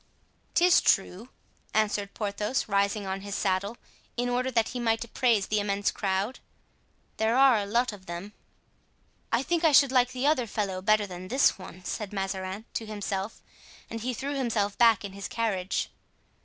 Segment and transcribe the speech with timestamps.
[0.55, 1.29] "'Tis true,"
[1.75, 3.77] answered Porthos, rising on his saddle,
[4.17, 6.39] in order that he might appraise the immense crowd,
[7.17, 8.33] "there are a lot of them."
[9.31, 12.87] "I think I should like the other fellow better than this one," said Mazarin to
[12.87, 13.43] himself,
[13.91, 15.91] and he threw himself back in his carriage.